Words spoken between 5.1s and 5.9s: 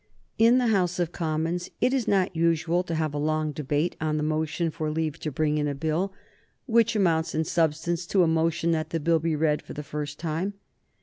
to bring in a